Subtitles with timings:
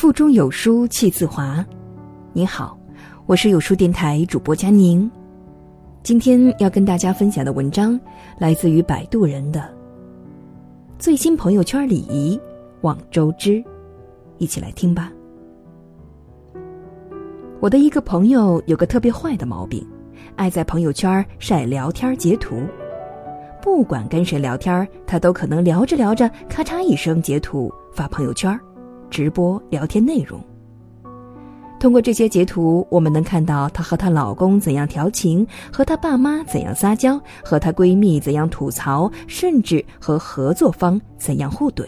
[0.00, 1.62] 腹中有书气自华。
[2.32, 2.74] 你好，
[3.26, 5.10] 我是有书电台主播佳宁。
[6.02, 8.00] 今天要跟大家分享的文章
[8.38, 9.70] 来自于摆渡人的
[10.98, 12.40] 最新朋友圈礼仪
[12.80, 13.62] 望周知，
[14.38, 15.12] 一起来听吧。
[17.60, 19.86] 我的一个朋友有个特别坏的毛病，
[20.34, 22.62] 爱在朋友圈晒聊天截图。
[23.60, 28.58] 不管跟谁聊天，他都可能聊着聊着，咔嚓一声截图发朋友圈。
[29.10, 30.40] 直播聊天内容。
[31.78, 41.84] 通过这些截图，我们能看到她和她老公怎样调情，和她爸妈怎样撒娇，和她闺蜜怎样吐槽，甚至和合作方怎样互怼。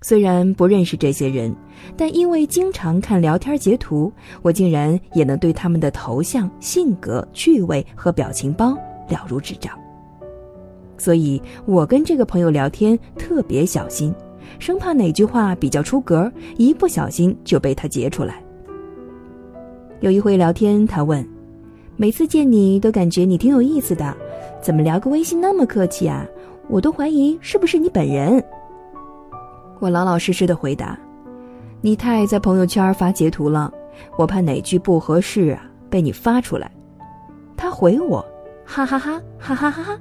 [0.00, 1.54] 虽然不认识这些人，
[1.98, 8.70] 但因为经常看聊天截图，我竟然也能对他们的头像、性格、趣味和表情包
[9.10, 9.78] 了如指掌。
[10.96, 14.14] 所以我跟这个朋友聊天特别小心。
[14.58, 18.42] 生怕哪句话比较出格，一不小心就被他截出来。
[20.00, 21.26] 有一回聊天，他问
[21.96, 24.16] ：“每次见你都感觉你挺有意思的，
[24.62, 26.26] 怎么聊个微信那么客气啊？
[26.68, 28.42] 我都怀疑是不是你本人。”
[29.80, 30.98] 我老老实实的回答
[31.80, 33.72] ：“你太在朋友圈发截图了，
[34.16, 36.70] 我怕哪句不合适啊被你发出来。”
[37.56, 38.24] 他回我
[38.64, 40.00] ：“哈哈哈，哈哈哈哈。”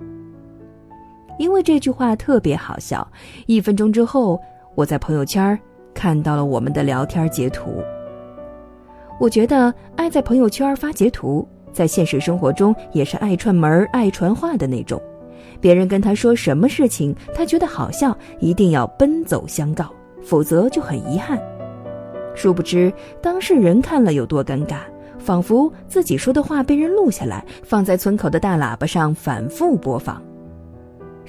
[1.40, 3.10] 因为这句话特别好笑，
[3.48, 4.40] 一分钟之后，
[4.76, 5.58] 我在朋友圈
[5.94, 7.82] 看到了我们的聊天截图。
[9.20, 15.02] 我觉得爱在朋友圈发截图，在现实生活中也是爱串门、爱传话的那种。
[15.62, 19.90] 别人跟他说什么事情，他觉得好笑，一定要奔走相告，
[20.22, 21.42] 否则就很遗憾。
[22.36, 24.80] 殊不知当事人看了有多尴尬，
[25.18, 30.22] 仿佛自己说的话被人录下来，放在村口的大喇叭上反复播放。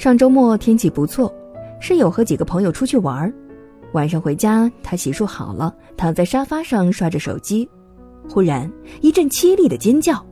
[0.00, 1.30] 上周末天气不错，
[1.78, 3.30] 室友和几个朋友出去玩
[3.92, 7.68] 晚上回家，他洗漱好了，躺在沙发上刷着手机，
[8.26, 10.24] 忽然一阵凄厉的尖叫，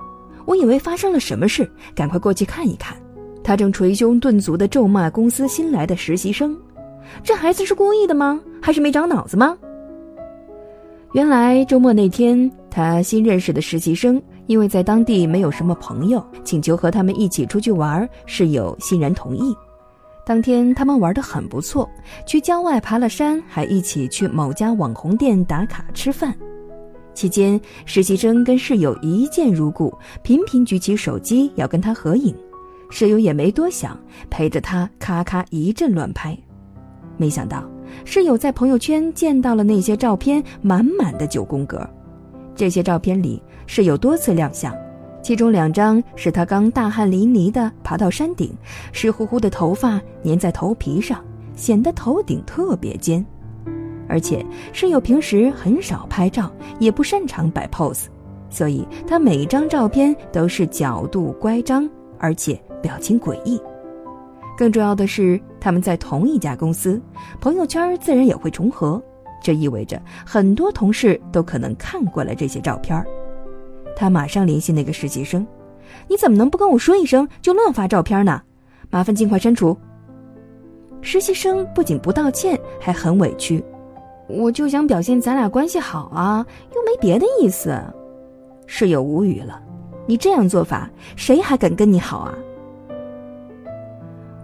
[0.47, 2.97] 我以为发生了什么事，赶快过去看一看，
[3.45, 6.59] 他正捶胸顿足地咒骂公司新来的实习生
[7.23, 8.41] ：“这孩子是故意的吗？
[8.63, 9.55] 还是没长脑子吗？”
[11.13, 14.19] 原来周末那天，他新认识的实习生。
[14.49, 19.55] 因为在当地没有什么朋友，请求和他们一起出去玩，室友欣然同意。
[20.29, 21.89] 当天他们玩得很不错，
[22.27, 26.37] 去郊外爬了山，还一起去某家网红店打卡吃饭。
[27.15, 29.91] 期间，实习生跟室友一见如故，
[30.23, 32.35] 频频举起手机要跟他合影，
[32.91, 36.37] 室友也没多想，陪着他咔咔一阵乱拍。
[37.17, 37.65] 没想到，
[38.05, 41.89] 室友在朋友圈见到了那些照片，满满的九宫格。
[42.55, 43.43] 这些照片里。
[43.71, 44.75] 室友多次亮相，
[45.29, 48.51] 其中两张是他刚大汗淋漓地爬到山顶，
[48.93, 51.23] 湿乎乎的头发粘在头皮上，
[51.55, 53.23] 显得头顶特别尖。
[54.09, 58.07] 而且室友平时很少拍照，也不擅长摆 pose，
[58.49, 61.87] 所以他每张照片都是角度乖张，
[62.19, 63.61] 而且表情诡异。
[64.57, 66.99] 更重要的是，他们在同一家公司，
[67.39, 68.99] 朋友圈自然也会重合，
[69.43, 73.05] 这意味着很多同事都可能看过了这些照片。
[73.99, 75.45] 他马上联系那个实习生
[76.07, 78.41] ：“你怎么能不跟我说一声就乱发照片呢？
[78.91, 79.77] 麻烦尽快删除。”
[81.03, 83.61] 实习生不仅不道歉，还很委屈
[84.31, 87.77] ：“我就想表现咱俩关系好啊，又没别的意思。”
[88.69, 89.61] 室友无语了
[90.07, 92.39] ：“你这样做法，谁还敢跟你好啊？”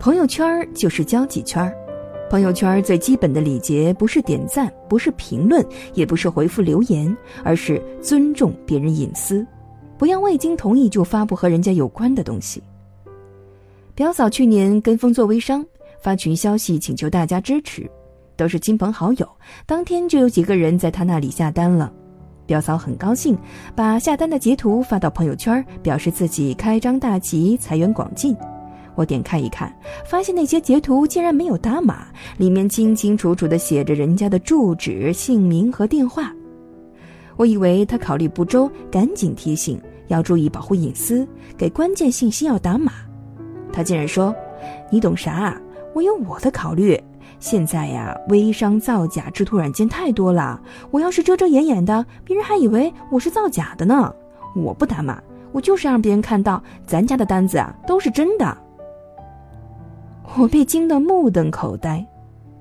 [0.01, 1.73] 朋友圈就是交际圈，
[2.31, 9.47] 朋友圈最基本的礼节不是点赞，不是评论，也不是回复留言，而是尊重别人隐私。
[9.97, 12.61] 不要未经同意就发布和人家有关的东西。
[13.95, 15.65] 表嫂去年跟风做微商，
[16.01, 17.89] 发群消息请求大家支持，
[18.37, 19.29] 都是亲朋好友，
[19.65, 21.93] 当天就有几个人在他那里下单了。
[22.47, 23.39] 表嫂很高兴，
[23.77, 28.37] 把下单的截图发到朋友圈，表示自己开张大吉，财源广进。
[28.95, 29.75] 我点开一看，
[30.07, 32.07] 发现那些截图竟然没有打码，
[32.37, 36.33] 里面清清楚楚的写着人家的住址、姓名和电话。
[37.37, 41.27] 我以为他考虑不周，赶紧提醒要注意保护隐私，
[41.57, 42.93] 给关键信息要打码。
[43.73, 44.33] 他竟然说
[44.89, 45.61] ：“你懂啥？
[45.95, 46.97] 我有我的考虑。
[47.41, 50.61] 现在呀，微商造假制图软件太多了，
[50.93, 54.15] 我要是遮遮掩掩的，别人还以为我是造假的呢。
[54.55, 55.21] 我不打码，
[55.51, 58.57] 我就是让别人看到咱家的单子啊都是真的。”
[60.37, 62.05] 我被惊得目瞪口呆，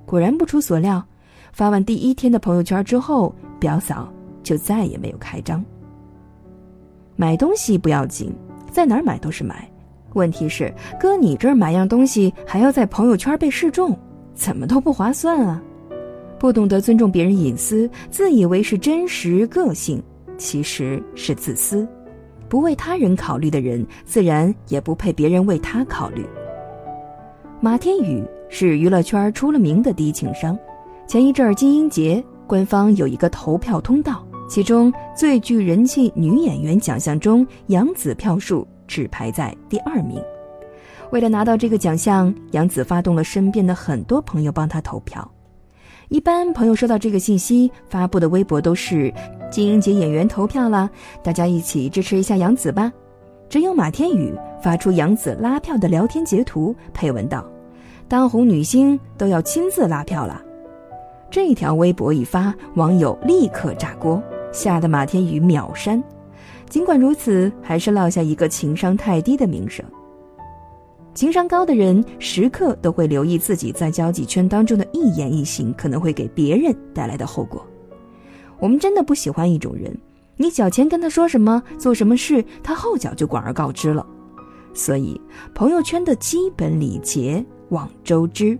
[0.06, 1.04] 果然不出所料，
[1.52, 4.12] 发完第一天的朋友圈之后，表嫂
[4.42, 5.64] 就再也没有开张。
[7.16, 8.32] 买东西不要紧，
[8.70, 9.68] 在哪儿买都是买，
[10.12, 13.96] 问题是搁你这儿买样东西还要在朋友圈被示众，
[14.34, 15.60] 怎么都不划算啊！
[16.38, 20.02] 不懂得尊重别人隐私，自以为是真实个性，
[20.36, 21.88] 其实是自私。
[22.48, 26.24] 不为他人考虑的人，自然也不配别人为他考虑。
[27.64, 30.54] 马天宇是娱乐圈出了名的低情商。
[31.06, 40.22] 前一阵儿金鹰节，官方有一个投票通道，其中最具人气女演员奖项中，杨紫票数只排在第二名。
[41.10, 45.26] 为了拿到这个奖项，杨紫发动了身边的很多朋友帮她投票。
[46.10, 49.10] 一般朋友收到这个信息发布的微博都是
[49.50, 50.90] “金鹰节演员投票了，
[51.22, 52.92] 大家一起支持一下杨紫吧”。
[53.48, 57.46] 只有马天宇发出杨紫拉票的聊天截图，配文道
[58.08, 60.42] ：“当红女星都要亲自拉票了。”
[61.30, 64.22] 这条微博一发，网友立刻炸锅，
[64.52, 66.02] 吓得马天宇秒删。
[66.68, 69.84] 尽管如此，还是落下一个情商太低的名声。
[71.12, 77.64] 情商高的人时刻都会留意自己在交际圈当中的一言一行可能会给别人带来的后果。
[78.58, 79.96] 我们真的不喜欢一种人，
[80.36, 84.04] 你脚前跟他说什么、做什么事，他后脚就广而告之了。
[84.72, 85.20] 所以，
[85.54, 88.58] 朋友圈的基本礼节望周知。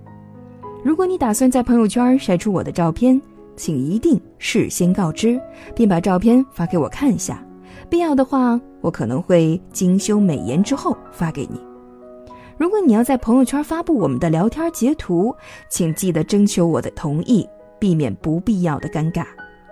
[0.82, 3.20] 如果你打算在朋友圈晒出我的照片，
[3.56, 5.40] 请一定事先告知，
[5.74, 7.42] 并把照片发给我看一下。
[7.88, 11.60] 必要的话，我可能会精修美颜之后发给你。
[12.56, 15.34] 如果你要在朋友圈发布我们的聊天截图，
[15.68, 17.48] 请记得征求我的同意，
[17.78, 19.24] 避免不必要的尴尬。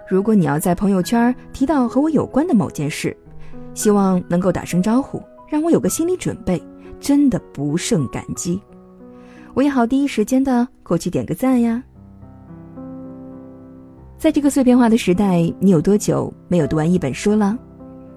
[0.08, 3.16] 如果你要在朋友圈提到和我有关的某件事，
[3.74, 6.62] 希望能够打声招呼，让我有个心理准备，
[7.00, 8.60] 真的不胜感激。
[9.54, 11.82] 我也好第一时间的过去点个赞呀。
[14.16, 17.58] 在这个碎片化的时代，你有多久没有读完一本书了？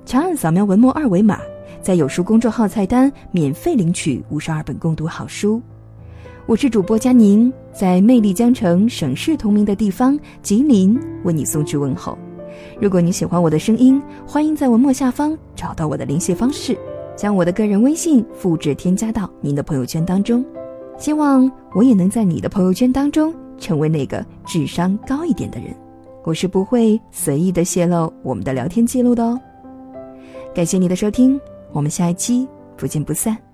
[0.06, 1.40] 长按扫描文末二维码。
[1.82, 5.62] 在有书公众号菜单免费领取五十二本共读好书，
[6.46, 12.18] 我是主播佳宁，在魅力江城、省市同名的地方吉林为你送去问候。
[12.80, 16.78] 如果你喜欢我的声音，欢迎在文末下方找到我的联系方式，
[17.16, 20.46] 将我的个人微信复制添加到您的朋友圈当中。
[20.98, 25.74] 希望我也能在你的朋友圈当中成为那个智商高一点的人。
[26.24, 29.40] 我是不会随意的泄露我们的聊天记录的哦。
[30.54, 31.40] 感谢你的收听。
[31.76, 32.48] 我们下一期
[32.78, 33.45] 不见不散。